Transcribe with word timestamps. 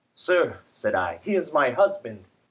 "Sir," 0.15 0.57
said, 0.73 0.95
I 0.95 1.17
"he 1.21 1.35
is 1.35 1.53
my 1.53 1.69
husband." 1.69 2.25